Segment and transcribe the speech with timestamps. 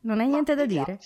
[0.00, 0.98] Non hai niente da dire?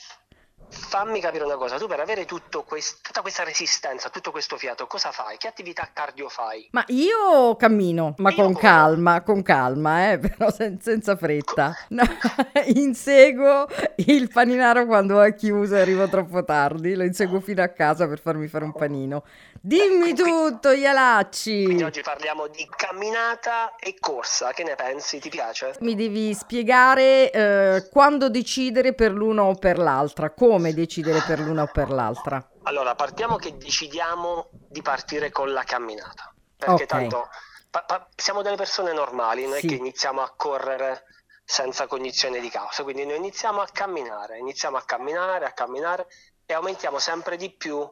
[0.72, 4.86] Fammi capire una cosa, tu per avere tutto quest- tutta questa resistenza, tutto questo fiato,
[4.86, 5.36] cosa fai?
[5.36, 6.66] Che attività cardio fai?
[6.70, 8.58] Ma io cammino, ma Io con corro.
[8.66, 11.76] calma, con calma, eh, però sen- senza fretta.
[11.88, 12.04] No,
[12.74, 13.66] inseguo
[13.96, 18.18] il paninaro quando è chiuso e arrivo troppo tardi, lo inseguo fino a casa per
[18.18, 19.24] farmi fare un panino.
[19.64, 21.62] Dimmi tutto, Ialacci!
[21.62, 25.20] Quindi oggi parliamo di camminata e corsa, che ne pensi?
[25.20, 25.76] Ti piace?
[25.78, 31.62] Mi devi spiegare eh, quando decidere per l'una o per l'altra, come decidere per l'una
[31.62, 32.44] o per l'altra.
[32.64, 36.86] Allora, partiamo che decidiamo di partire con la camminata, perché Ok.
[36.86, 37.28] tanto
[37.70, 39.66] pa- pa- siamo delle persone normali, non Sì.
[39.66, 41.04] è che iniziamo a correre
[41.44, 46.08] senza cognizione di causa, quindi noi iniziamo a camminare, iniziamo a camminare, a camminare
[46.46, 47.88] e aumentiamo sempre di più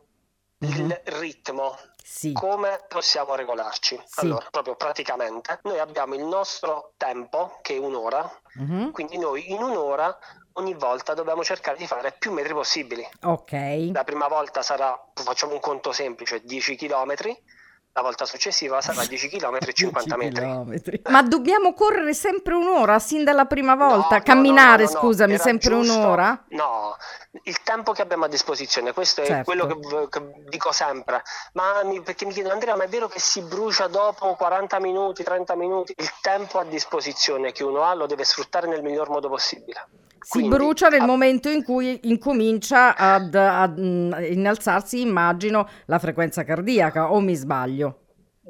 [0.60, 1.00] il Mhm.
[1.18, 1.76] ritmo.
[2.02, 4.00] Sì, Come possiamo regolarci?
[4.04, 4.20] Sì.
[4.20, 9.62] Allora, proprio praticamente, noi abbiamo il nostro tempo, che è un'ora, mhm, quindi noi in
[9.62, 10.16] un'ora
[10.54, 13.06] ogni volta dobbiamo cercare di fare più metri possibili.
[13.22, 13.90] ok.
[13.92, 17.14] La prima volta sarà, facciamo un conto semplice, 10 km,
[17.92, 20.44] la volta successiva sarà 10 km e 50 10 metri.
[20.46, 21.02] chilometri.
[21.08, 24.16] Ma dobbiamo correre sempre un'ora, sin dalla prima volta?
[24.16, 26.44] no, Camminare, no, no, no, scusami, sempre giusto- un'ora?
[26.50, 26.96] No,
[27.44, 29.44] il tempo che abbiamo a disposizione, questo è Certo.
[29.44, 31.22] quello che, che dico sempre.
[31.54, 35.24] Ma mi- perché mi chiedono, Andrea, ma è vero che si brucia dopo 40 minuti,
[35.24, 35.92] 30 minuti?
[35.98, 39.86] Il tempo a disposizione che uno ha lo deve sfruttare nel miglior modo possibile.
[40.22, 45.98] Si Quindi, brucia nel a- momento in cui incomincia ad, ad, mm, innalzarsi, immagino, la
[45.98, 47.99] frequenza cardiaca, o mi sbaglio?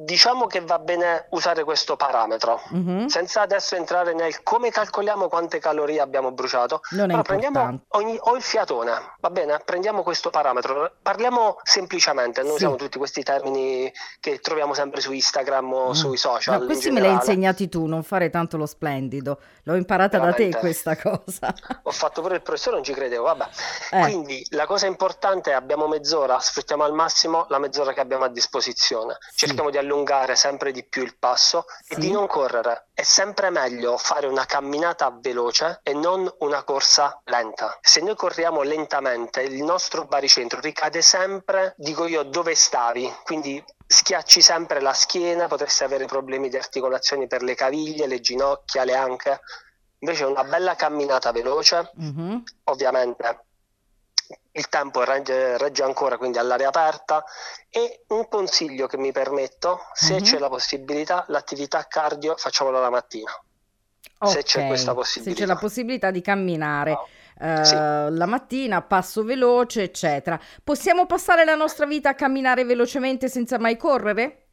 [0.03, 2.63] Diciamo che va bene usare questo parametro.
[2.71, 3.09] Mhm.
[3.09, 8.17] Senza adesso entrare nel come calcoliamo quante calorie abbiamo bruciato, Non è però prendiamo ogni,
[8.19, 9.61] o il fiatone, va bene?
[9.63, 12.55] Prendiamo questo parametro, parliamo semplicemente, non Sì.
[12.57, 15.93] usiamo tutti questi termini che troviamo sempre su Instagram o Mm.
[15.93, 16.55] sui social.
[16.57, 19.39] No, in questi me li hai insegnati tu, non fare tanto lo splendido.
[19.65, 20.59] L'ho imparata da te Veramente.
[20.61, 21.53] questa cosa.
[21.85, 23.49] Ho fatto pure il professore, non ci credevo, vabbè.
[23.91, 24.01] Eh.
[24.01, 28.29] Quindi la cosa importante è abbiamo mezz'ora, sfruttiamo al massimo la mezz'ora che abbiamo a
[28.29, 29.19] disposizione.
[29.29, 29.45] Sì.
[29.45, 29.89] Cerchiamo di allungare
[30.35, 32.01] sempre di più il passo e Sì.
[32.01, 32.89] di non correre.
[32.95, 37.79] È sempre meglio fare una camminata veloce e non una corsa lenta.
[37.81, 43.13] Se noi corriamo lentamente, il nostro baricentro ricade sempre, dico io, dove stavi.
[43.25, 48.85] Quindi schiacci sempre la schiena, potresti avere problemi di articolazioni per le caviglie, le ginocchia,
[48.85, 49.41] le anche.
[50.03, 52.43] Invece una bella camminata veloce Mhm.
[52.65, 53.45] ovviamente
[54.53, 57.25] il tempo regge, regge ancora quindi all'aria aperta
[57.69, 60.23] e un consiglio che mi permetto se Mhm.
[60.23, 63.31] c'è la possibilità l'attività cardio facciamola la mattina
[64.23, 65.41] Se c'è questa Se possibilità.
[65.41, 66.99] c'è la possibilità di camminare
[67.41, 67.75] eh, Sì.
[67.75, 70.39] la mattina, passo veloce, eccetera.
[70.63, 74.49] Possiamo passare la nostra vita a camminare velocemente senza mai correre?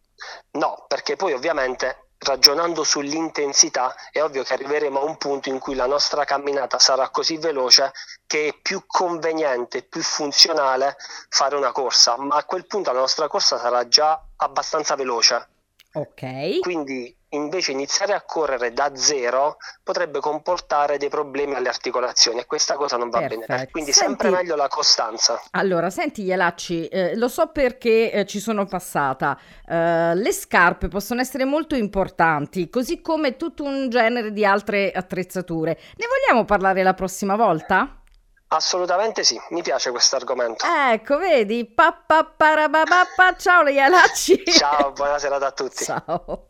[0.51, 5.75] no perché poi ovviamente ragionando sull'intensità è ovvio che arriveremo a un punto in cui
[5.75, 7.91] la nostra camminata sarà così veloce
[8.25, 10.95] che è più conveniente, più funzionale
[11.29, 15.49] fare una corsa ma a quel punto la nostra corsa sarà già abbastanza veloce
[15.97, 16.59] Ok.
[16.59, 22.75] Quindi invece iniziare a correre da zero potrebbe comportare dei problemi alle articolazioni e questa
[22.75, 23.45] cosa non va bene.
[23.45, 23.71] Perfetto.
[23.71, 25.41] Quindi Senti- sempre meglio la costanza.
[25.51, 29.37] Allora, senti Ielacci, eh, lo so perché eh, ci sono passata.
[29.67, 35.77] Eh, le scarpe possono essere molto importanti, così come tutto un genere di altre attrezzature.
[35.95, 38.01] Ne vogliamo parlare la prossima volta?
[38.49, 40.65] Assolutamente sì, mi piace questo argomento.
[40.65, 41.65] Ecco, vedi?
[41.65, 43.35] Pa, pa, para, ba, ba, pa.
[43.35, 44.45] Ciao Ielacci.
[44.45, 45.83] Ciao, buona serata a tutti.
[45.85, 46.46] Ciao.